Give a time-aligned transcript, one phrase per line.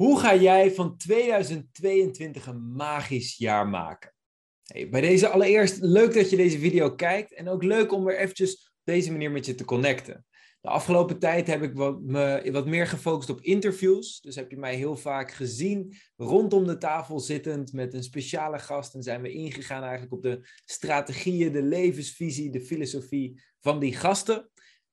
[0.00, 4.14] Hoe ga jij van 2022 een magisch jaar maken?
[4.62, 8.18] Hey, bij deze allereerst leuk dat je deze video kijkt en ook leuk om weer
[8.18, 10.26] eventjes op deze manier met je te connecten.
[10.60, 14.20] De afgelopen tijd heb ik me wat meer gefocust op interviews.
[14.20, 18.94] Dus heb je mij heel vaak gezien rondom de tafel zittend met een speciale gast.
[18.94, 24.50] En zijn we ingegaan eigenlijk op de strategieën, de levensvisie, de filosofie van die gasten.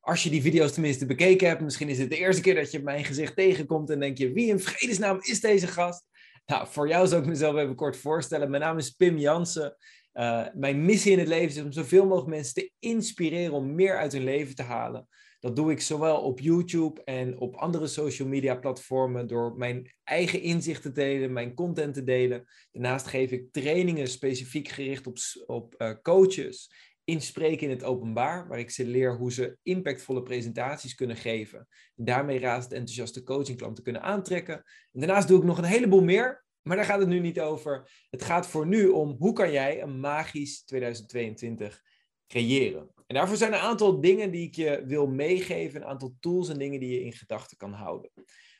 [0.07, 2.79] Als je die video's tenminste bekeken hebt, misschien is het de eerste keer dat je
[2.79, 6.07] mijn gezicht tegenkomt en denk je, wie in vredesnaam is deze gast?
[6.45, 8.49] Nou, voor jou zou ik mezelf even kort voorstellen.
[8.49, 9.75] Mijn naam is Pim Jansen.
[10.13, 13.97] Uh, mijn missie in het leven is om zoveel mogelijk mensen te inspireren om meer
[13.97, 15.07] uit hun leven te halen.
[15.39, 20.41] Dat doe ik zowel op YouTube en op andere social media platformen door mijn eigen
[20.41, 22.45] inzichten te delen, mijn content te delen.
[22.71, 26.71] Daarnaast geef ik trainingen specifiek gericht op, op uh, coaches
[27.07, 31.67] inspreken in het openbaar, waar ik ze leer hoe ze impactvolle presentaties kunnen geven.
[31.95, 34.55] En daarmee razend enthousiaste coachingklanten kunnen aantrekken.
[34.91, 38.05] En daarnaast doe ik nog een heleboel meer, maar daar gaat het nu niet over.
[38.09, 41.81] Het gaat voor nu om hoe kan jij een magisch 2022
[42.27, 42.91] creëren.
[43.07, 46.57] En daarvoor zijn een aantal dingen die ik je wil meegeven, een aantal tools en
[46.57, 48.11] dingen die je in gedachten kan houden.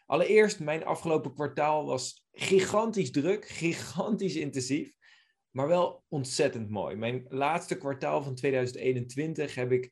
[0.06, 4.96] Allereerst, mijn afgelopen kwartaal was gigantisch druk, gigantisch intensief
[5.52, 6.96] maar wel ontzettend mooi.
[6.96, 9.92] Mijn laatste kwartaal van 2021 heb ik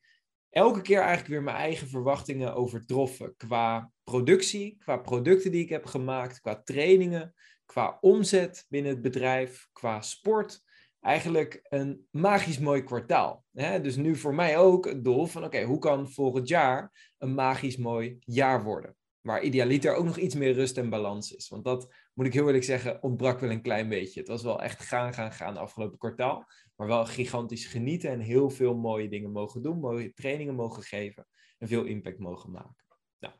[0.50, 3.36] elke keer eigenlijk weer mijn eigen verwachtingen overtroffen.
[3.38, 7.34] Qua productie, qua producten die ik heb gemaakt, qua trainingen,
[7.66, 10.64] qua omzet binnen het bedrijf, qua sport.
[11.00, 13.46] Eigenlijk een magisch mooi kwartaal.
[13.82, 17.78] Dus nu voor mij ook het doel van: oké, hoe kan volgend jaar een magisch
[17.78, 18.96] mooi jaar worden?
[19.22, 21.48] Waar idealiter ook nog iets meer rust en balans is.
[21.48, 24.20] Want dat moet ik heel eerlijk zeggen, ontbrak wel een klein beetje.
[24.20, 26.46] Het was wel echt gaan, gaan, gaan afgelopen kwartaal.
[26.76, 31.28] Maar wel gigantisch genieten en heel veel mooie dingen mogen doen, mooie trainingen mogen geven
[31.58, 32.86] en veel impact mogen maken.
[33.20, 33.34] Nou,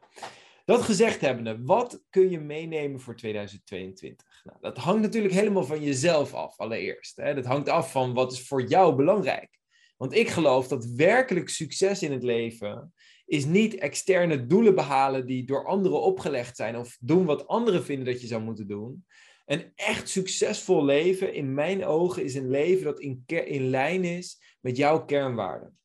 [0.66, 4.42] dat gezegd hebbende, wat kun je meenemen voor 2022?
[4.44, 7.16] Nou, dat hangt natuurlijk helemaal van jezelf af, allereerst.
[7.16, 7.34] Hè?
[7.34, 9.60] Dat hangt af van wat is voor jou belangrijk.
[9.98, 12.94] Want ik geloof dat werkelijk succes in het leven
[13.26, 18.06] is niet externe doelen behalen die door anderen opgelegd zijn of doen wat anderen vinden
[18.06, 19.06] dat je zou moeten doen.
[19.46, 24.58] Een echt succesvol leven, in mijn ogen, is een leven dat in, in lijn is
[24.60, 25.78] met jouw kernwaarden.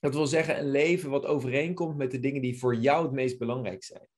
[0.00, 3.38] Dat wil zeggen een leven wat overeenkomt met de dingen die voor jou het meest
[3.38, 4.08] belangrijk zijn.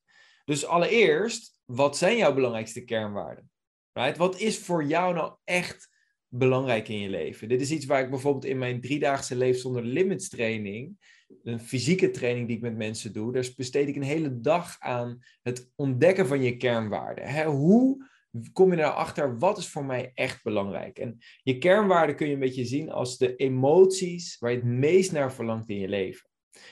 [0.44, 3.50] Dus allereerst, wat zijn jouw belangrijkste kernwaarden?
[3.92, 4.16] Right?
[4.16, 5.88] Wat is voor jou nou echt
[6.30, 7.48] belangrijk in je leven?
[7.48, 10.96] Dit is iets waar ik bijvoorbeeld in mijn driedaagse Leef zonder Limits training
[11.42, 15.18] een fysieke training die ik met mensen doe, daar besteed ik een hele dag aan
[15.42, 17.44] het ontdekken van je kernwaarden.
[17.44, 18.08] hoe
[18.52, 20.98] kom je nou achter wat is voor mij echt belangrijk?
[20.98, 25.12] En je kernwaarden kun je een beetje zien als de emoties waar je het meest
[25.12, 26.28] naar verlangt in je leven.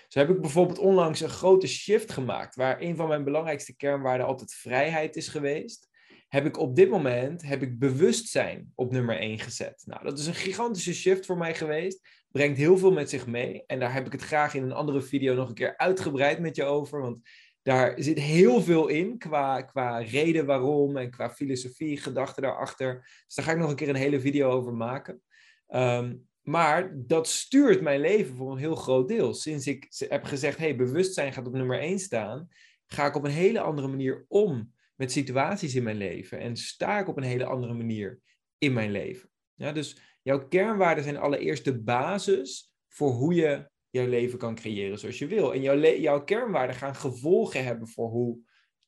[0.08, 4.26] Zo heb ik bijvoorbeeld onlangs een grote shift gemaakt, waar een van mijn belangrijkste kernwaarden
[4.26, 5.88] altijd vrijheid is geweest
[6.28, 9.83] heb ik op dit moment heb ik bewustzijn op nummer 1 gezet.
[9.87, 12.00] Nou, dat is een gigantische shift voor mij geweest
[12.31, 13.62] brengt heel veel met zich mee.
[13.66, 16.56] En daar heb ik het graag in een andere video nog een keer uitgebreid met
[16.56, 17.00] je over.
[17.00, 17.21] Want
[17.62, 22.95] daar zit heel veel in qua, qua reden waarom en qua filosofie, gedachten daarachter.
[23.27, 25.22] Dus daar ga ik nog een keer een hele video over maken.
[25.66, 29.34] Ehm, maar dat stuurt mijn leven voor een heel groot deel.
[29.34, 32.49] Sinds ik heb gezegd, hey, bewustzijn gaat op nummer 1 staan,
[32.87, 36.38] ga ik op een hele andere manier om met situaties in mijn leven.
[36.38, 38.20] En sta ik op een hele andere manier
[38.59, 39.31] in mijn leven.
[39.54, 44.98] Ja, dus Jouw kernwaarden zijn allereerst de basis voor hoe je jouw leven kan creëren
[44.98, 45.54] zoals je wil.
[45.54, 48.38] En jouw, jouw kernwaarden gaan gevolgen hebben voor hoe,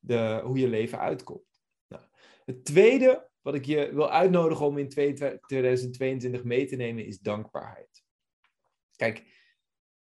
[0.00, 1.62] de, hoe je leven uitkomt.
[1.88, 2.03] Nou,
[2.44, 8.03] het tweede wat ik je wil uitnodigen om in 2022 mee te nemen is dankbaarheid.
[8.97, 9.40] Kijk,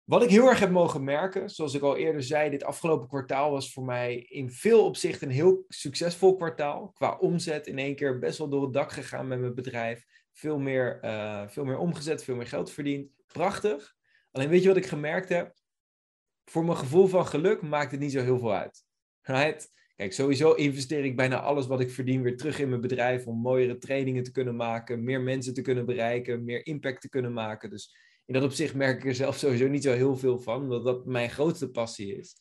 [0.09, 3.51] wat ik heel erg heb mogen merken, zoals ik al eerder zei, dit afgelopen kwartaal
[3.51, 6.91] was voor mij in veel opzichten een heel succesvol kwartaal.
[6.91, 10.59] Qua omzet in één keer best wel door het dak gegaan met mijn bedrijf veel
[10.59, 13.09] meer, uh, veel meer omgezet, veel meer geld verdiend.
[13.27, 13.95] Prachtig.
[14.31, 15.53] Alleen weet je wat ik gemerkt heb?
[16.45, 18.83] Voor mijn gevoel van geluk maakt het niet zo heel veel uit.
[19.21, 19.71] Right?
[19.95, 23.41] Kijk, sowieso investeer ik bijna alles wat ik verdien weer terug in mijn bedrijf om
[23.41, 27.69] mooiere trainingen te kunnen maken, meer mensen te kunnen bereiken, meer impact te kunnen maken.
[27.69, 27.95] Dus
[28.29, 31.05] in dat opzicht merk ik er zelf sowieso niet zo heel veel van, omdat dat
[31.05, 32.35] mijn grootste passie is.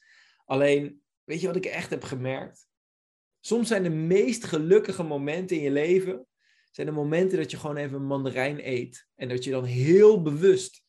[0.45, 2.67] Alleen, weet je wat ik echt heb gemerkt?
[3.41, 6.27] Soms zijn de meest gelukkige momenten in je leven
[6.71, 9.09] zijn de momenten dat je gewoon even een mandarijn eet.
[9.15, 10.83] En dat je dan heel bewust,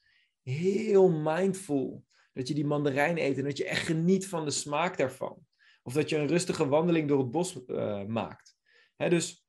[0.44, 4.98] heel mindful, dat je die mandarijn eet en dat je echt geniet van de smaak
[4.98, 5.45] daarvan.
[5.84, 8.56] Of dat je een rustige wandeling door het bos uh, maakt.
[8.98, 9.48] Dus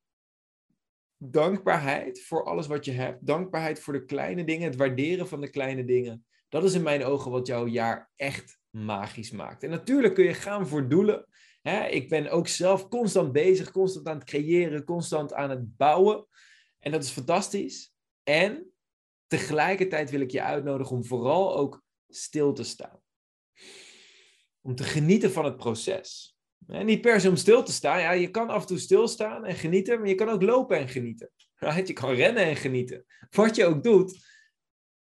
[1.23, 3.27] dankbaarheid voor alles wat je hebt.
[3.27, 6.25] Dankbaarheid voor de kleine dingen, het waarderen van de kleine dingen.
[6.49, 9.63] Dat is in mijn ogen wat jouw jaar echt magisch maakt.
[9.63, 11.27] En natuurlijk kun je gaan voor doelen.
[11.63, 11.87] Hè?
[11.87, 16.27] Ik ben ook zelf constant bezig, constant aan het creëren, constant aan het bouwen.
[16.79, 17.95] En dat is fantastisch.
[18.23, 18.73] En
[19.27, 23.01] tegelijkertijd wil ik je uitnodigen om vooral ook stil te staan.
[24.61, 26.39] Om te genieten van het proces.
[26.67, 28.01] En niet per se om stil te staan.
[28.01, 30.89] Ja, je kan af en toe stilstaan en genieten, maar je kan ook lopen en
[30.89, 31.31] genieten.
[31.85, 33.05] Je kan rennen en genieten.
[33.31, 34.29] Wat je ook doet.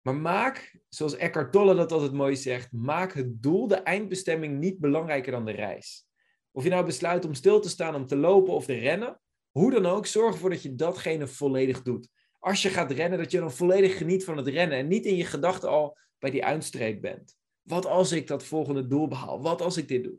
[0.02, 4.80] Maar maak, zoals Eckhart Tolle dat altijd mooi zegt, maak het doel, de eindbestemming, niet
[4.80, 6.06] belangrijker dan de reis.
[6.52, 9.20] Of je nou besluit om stil te staan, om te lopen of te rennen,
[9.52, 12.10] hoe dan ook, zorg ervoor dat je datgene volledig doet.
[12.40, 15.16] Als je gaat rennen, dat je dan volledig geniet van het rennen en niet in
[15.16, 17.36] je gedachten al bij die eindstreep bent.
[17.62, 19.42] Wat als ik dat volgende doel behaal?
[19.42, 20.18] Wat als ik dit doe?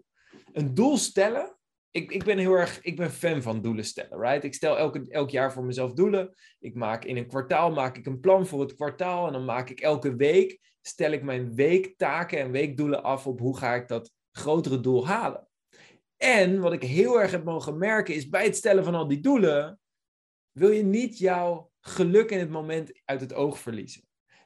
[0.55, 1.57] Een doel stellen.
[1.91, 4.45] Ik, ik ben heel erg ik ben fan van doelen stellen, right?
[4.45, 6.35] Ik stel elke, elk jaar voor mezelf doelen.
[6.59, 9.27] Ik maak in een kwartaal maak ik een plan voor het kwartaal.
[9.27, 13.57] En dan maak ik elke week, stel ik mijn weektaken en weekdoelen af op hoe
[13.57, 15.49] ga ik dat grotere doel halen.
[16.17, 19.21] En wat ik heel erg heb mogen merken is bij het stellen van al die
[19.21, 19.81] doelen,
[20.53, 24.04] wil je niet jouw geluk in het moment uit het oog verliezen.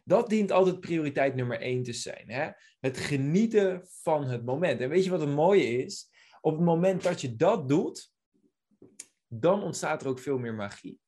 [0.09, 2.31] Dat dient altijd prioriteit nummer één te zijn.
[2.31, 2.51] Hè?
[2.81, 4.81] Het genieten van het moment.
[4.81, 6.11] En weet je wat het mooie is?
[6.41, 8.13] Op het moment dat je dat doet,
[9.27, 10.99] dan ontstaat er ook veel meer magie.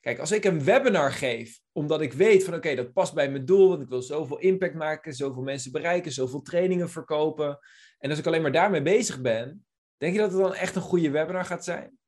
[0.00, 3.44] Kijk, als ik een webinar geef, omdat ik weet van oké, dat past bij mijn
[3.44, 7.58] doel, want ik wil zoveel impact maken, zoveel mensen bereiken, zoveel trainingen verkopen.
[7.98, 9.66] En als ik alleen maar daarmee bezig ben,
[9.96, 11.98] denk je dat het dan echt een goede webinar gaat zijn?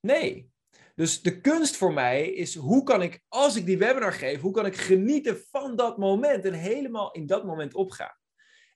[0.00, 0.50] Nee,
[0.98, 4.52] dus de kunst voor mij is hoe kan ik, als ik die webinar geef, hoe
[4.52, 8.16] kan ik genieten van dat moment en helemaal in dat moment opgaan.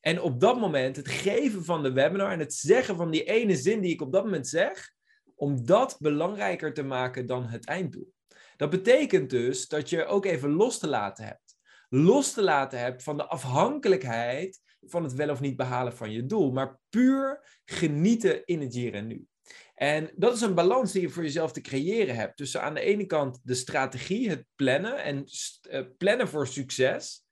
[0.00, 3.56] En op dat moment het geven van de webinar en het zeggen van die ene
[3.56, 4.90] zin die ik op dat moment zeg,
[5.34, 8.12] om dat belangrijker te maken dan het einddoel.
[8.56, 11.56] Dat betekent dus dat je ook even los te laten hebt.
[11.88, 16.26] Los te laten hebt van de afhankelijkheid van het wel of niet behalen van je
[16.26, 19.26] doel, maar puur genieten in het hier en nu.
[19.74, 22.36] En dat is een balans die je voor jezelf te creëren hebt.
[22.36, 25.24] Tussen aan de ene kant de strategie, het plannen en
[25.70, 27.24] uh, plannen voor succes.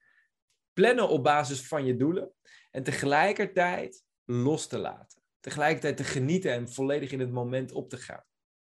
[0.72, 2.32] Plannen op basis van je doelen.
[2.70, 5.22] En tegelijkertijd los te laten.
[5.40, 8.24] Tegelijkertijd te genieten en volledig in het moment op te gaan.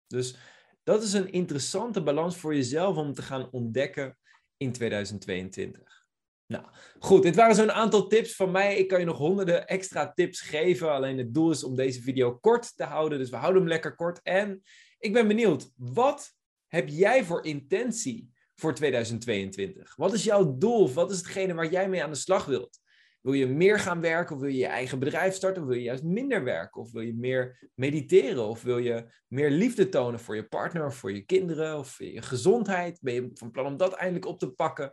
[0.07, 0.37] Dus
[0.83, 4.19] dat is een interessante balans voor jezelf om te gaan ontdekken
[4.57, 6.02] in 2022.
[6.53, 6.65] Nou,
[6.99, 8.77] goed, dit waren zo'n aantal tips van mij.
[8.77, 10.93] Ik kan je nog honderden extra tips geven.
[10.93, 13.19] Alleen het doel is om deze video kort te houden.
[13.19, 14.21] Dus we houden hem lekker kort.
[14.23, 14.63] En
[14.99, 16.33] ik ben benieuwd, wat
[16.69, 19.97] heb jij voor intentie voor 2022?
[19.97, 20.93] Wat is jouw doel?
[20.93, 22.81] Wat is hetgene waar jij mee aan de slag wilt?
[23.23, 25.63] Wil je meer gaan werken of wil je je eigen bedrijf starten?
[25.63, 26.81] Of wil je juist minder werken?
[26.81, 28.49] Of wil je meer mediteren?
[28.49, 32.07] Of wil je meer liefde tonen voor je partner of voor je kinderen of voor
[32.07, 32.99] je gezondheid?
[33.01, 34.93] Ben je van plan om dat eindelijk op te pakken?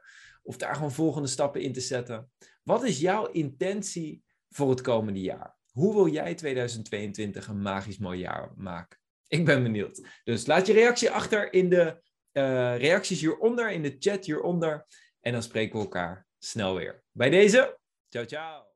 [0.50, 2.31] Of daar gewoon volgende stappen in te zetten?
[2.63, 5.57] Wat is jouw intentie voor het komende jaar?
[5.72, 9.00] Hoe wil jij 2022 een magisch mooi jaar maken?
[9.28, 10.07] Ik ben benieuwd.
[10.24, 12.01] Dus laat je reactie achter in de
[12.34, 14.86] uh, reacties hieronder, in de chat hieronder.
[15.19, 17.04] En dan spreken we elkaar snel weer.
[17.12, 18.69] Bij deze, ciao ciao.